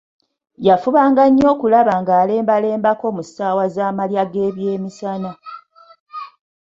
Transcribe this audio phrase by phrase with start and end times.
[0.67, 5.31] Yafubanga nnyo okulaba ng'alembalembako mu ssaawa za malya g'ebyemisana.